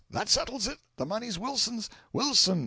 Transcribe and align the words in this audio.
"That 0.09 0.29
settles 0.29 0.65
it 0.65 0.79
the 0.97 1.05
money's 1.05 1.37
Wilson's! 1.37 1.87
Wilson! 2.11 2.59